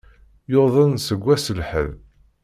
[0.51, 1.91] Yuḍen seg wass lḥedd.